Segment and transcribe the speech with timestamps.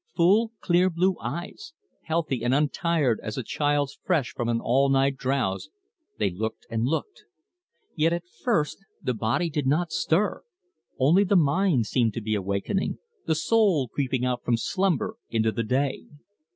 [0.15, 1.73] Full clear blue eyes,
[2.05, 5.69] healthy and untired as a child's fresh from an all night's drowse,
[6.17, 7.25] they looked and looked.
[7.95, 10.41] Yet, at first, the body did not stir;
[10.97, 15.61] only the mind seemed to be awakening, the soul creeping out from slumber into the
[15.63, 16.07] day.